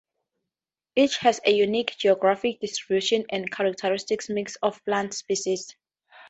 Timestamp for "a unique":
1.45-1.95